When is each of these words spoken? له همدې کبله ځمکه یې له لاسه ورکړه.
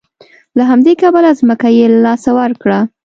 له 0.57 0.63
همدې 0.69 0.93
کبله 1.01 1.29
ځمکه 1.39 1.67
یې 1.77 1.85
له 1.91 1.99
لاسه 2.05 2.29
ورکړه. 2.39 2.79